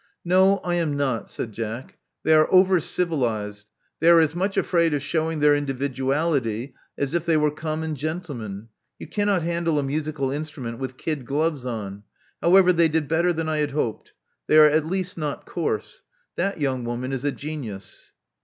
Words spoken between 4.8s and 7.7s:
of showing their individuality as if they were